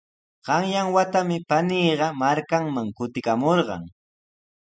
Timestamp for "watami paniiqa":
0.95-2.07